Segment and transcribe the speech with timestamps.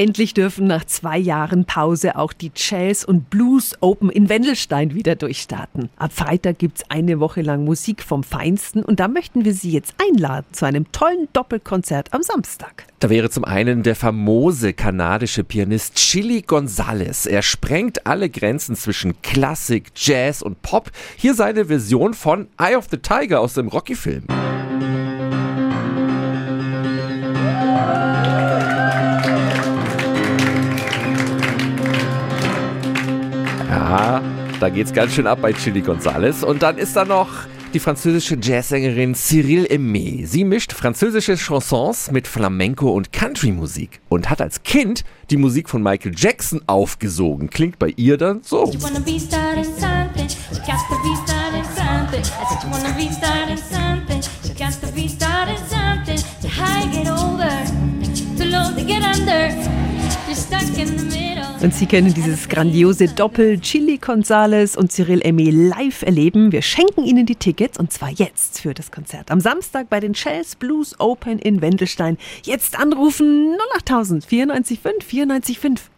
[0.00, 5.14] Endlich dürfen nach zwei Jahren Pause auch die Jazz und Blues Open in Wendelstein wieder
[5.14, 5.90] durchstarten.
[5.98, 9.94] Ab Freitag gibt's eine Woche lang Musik vom Feinsten und da möchten wir Sie jetzt
[9.98, 12.86] einladen zu einem tollen Doppelkonzert am Samstag.
[13.00, 17.26] Da wäre zum einen der famose kanadische Pianist Chili Gonzalez.
[17.26, 20.90] Er sprengt alle Grenzen zwischen Klassik, Jazz und Pop.
[21.16, 24.24] Hier seine Version von Eye of the Tiger aus dem Rocky-Film.
[33.70, 34.20] Ja,
[34.58, 36.42] da geht's ganz schön ab bei Chili Gonzales.
[36.42, 37.28] Und dann ist da noch
[37.72, 40.26] die französische Jazzsängerin Cyril Aimé.
[40.26, 45.84] Sie mischt französische Chansons mit Flamenco und Country-Musik und hat als Kind die Musik von
[45.84, 47.48] Michael Jackson aufgesogen.
[47.48, 48.72] Klingt bei ihr dann so.
[61.62, 66.52] Und Sie können dieses grandiose Doppel Chili Gonzales und Cyril Aimé live erleben.
[66.52, 69.30] Wir schenken Ihnen die Tickets und zwar jetzt für das Konzert.
[69.30, 72.16] Am Samstag bei den Shells Blues Open in Wendelstein.
[72.44, 75.90] Jetzt anrufen 08000 94 5 94 5.